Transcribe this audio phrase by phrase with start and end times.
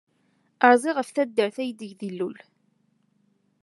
[0.71, 2.37] Rziɣ ɣef taddart aydeg d-ilul.